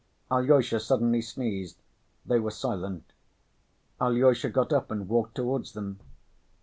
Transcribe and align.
Alyosha 0.31 0.79
suddenly 0.79 1.21
sneezed. 1.21 1.77
They 2.25 2.39
were 2.39 2.49
silent. 2.49 3.03
Alyosha 4.01 4.49
got 4.49 4.73
up 4.73 4.89
and 4.89 5.07
walked 5.07 5.35
towards 5.35 5.73
them. 5.73 5.99